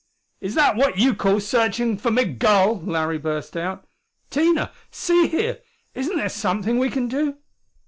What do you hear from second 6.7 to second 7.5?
we can do?"